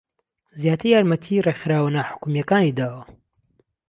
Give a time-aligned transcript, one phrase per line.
[0.61, 3.01] زیاتر یارمەتی ڕێکخراوە ناحوکمییەکانی داوە